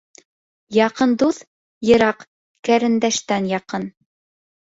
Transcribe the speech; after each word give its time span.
Яҡын 0.75 1.11
дуҫ 1.23 1.41
йыраҡ 1.89 2.25
ҡәрендәштән 2.69 3.51
яҡын. 3.53 3.87